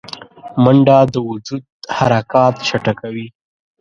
[0.63, 1.63] منډه د وجود
[1.97, 3.27] حرکات چټکوي